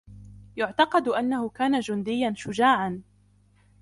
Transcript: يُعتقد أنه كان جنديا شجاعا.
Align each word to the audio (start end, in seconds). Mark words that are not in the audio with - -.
يُعتقد 0.57 1.07
أنه 1.07 1.49
كان 1.49 1.79
جنديا 1.79 2.33
شجاعا. 2.35 3.01